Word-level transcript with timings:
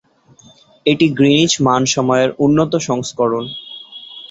এটি 0.85 1.05
গ্রিনিচ 1.17 1.53
মান 1.61 1.81
সময়ের 1.85 2.29
উন্নত 2.39 2.73
সংস্করণ। 2.87 3.45